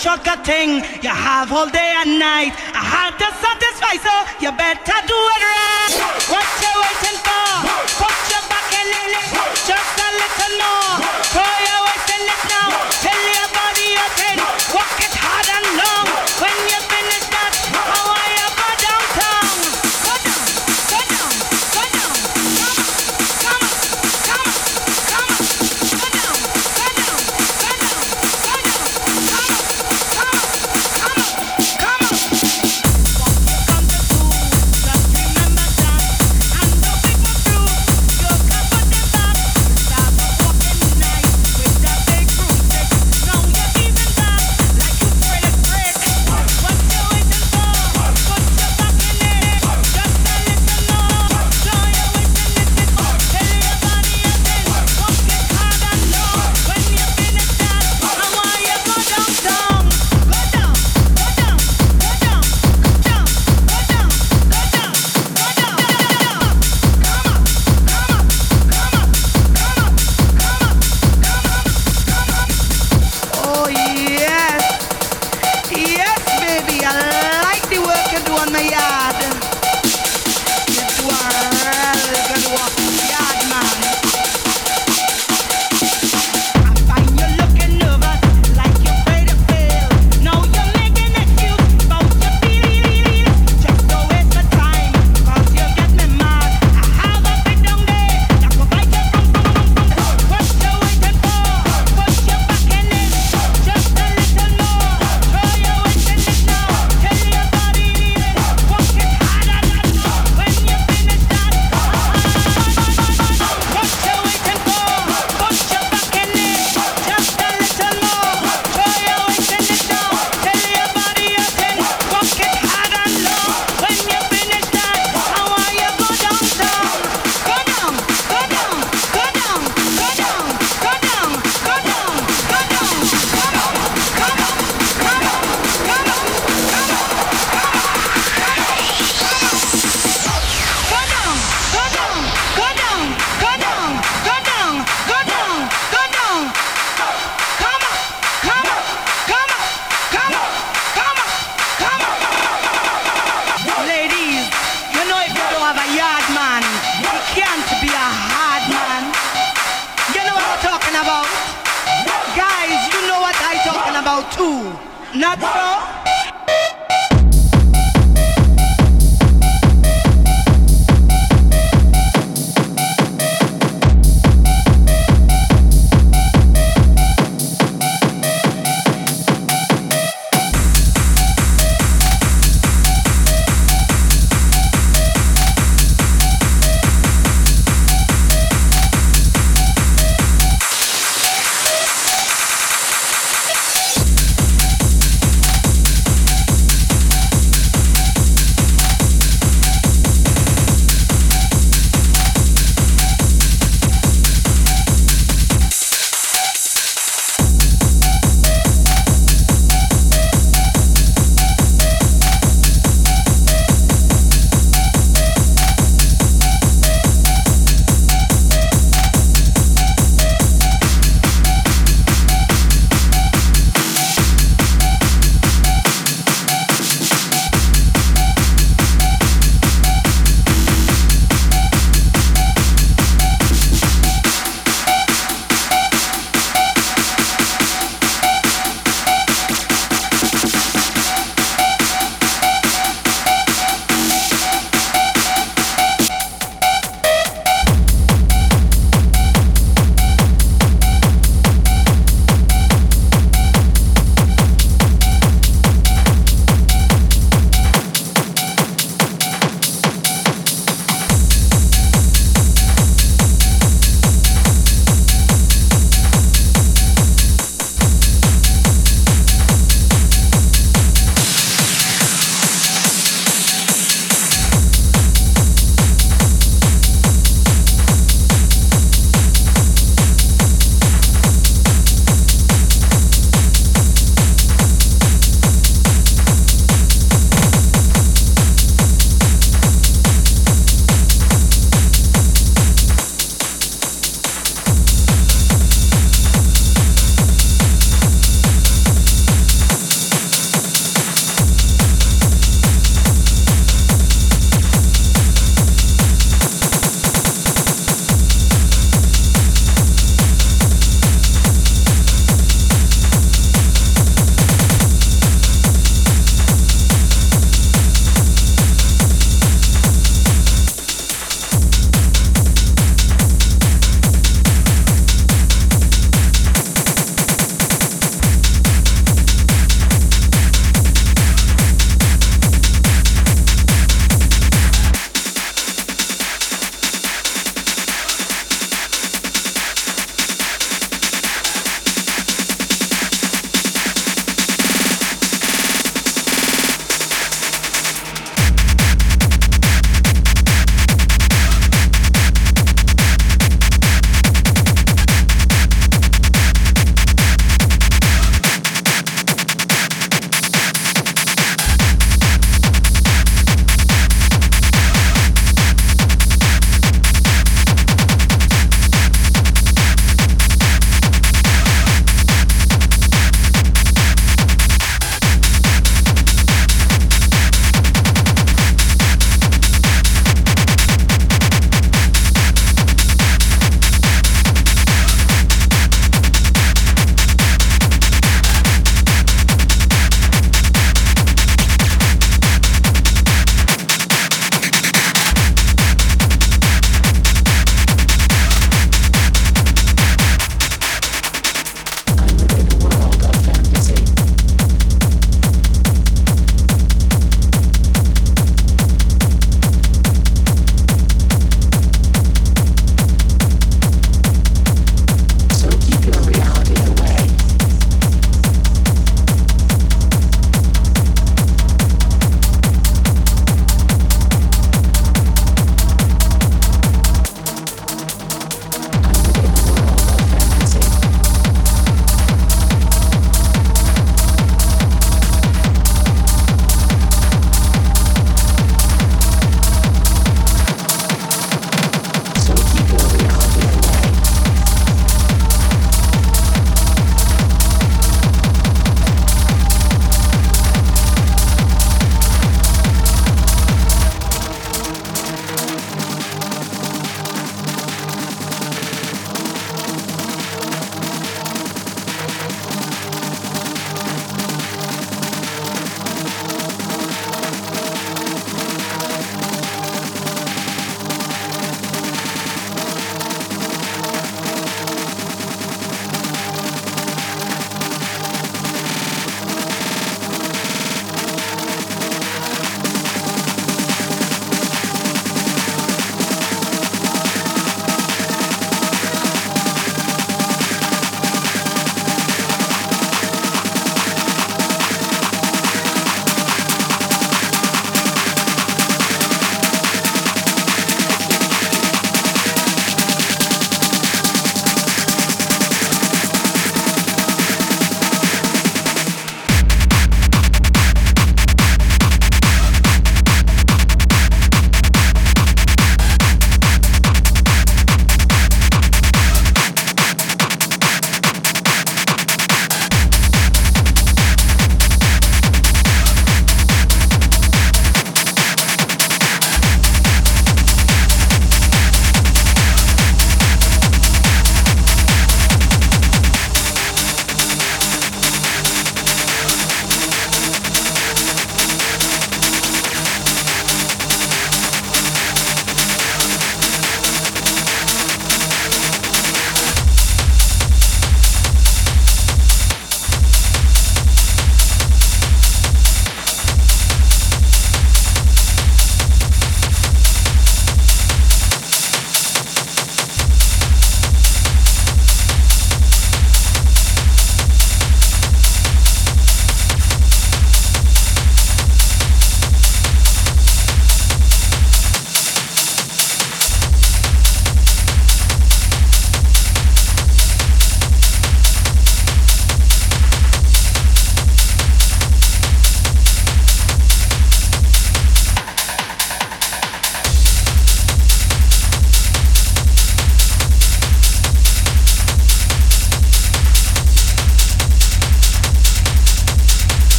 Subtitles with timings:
[0.00, 2.56] shortcut thing you have all day and night.